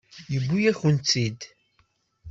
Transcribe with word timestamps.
Yewwi-yakent-tt-id. 0.33 1.41